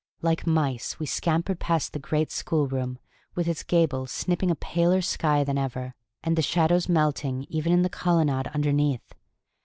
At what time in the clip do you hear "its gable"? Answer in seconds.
3.47-4.07